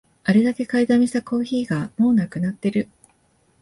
[0.23, 2.89] あれだけ買いだめしたコーヒーがもうなくなってる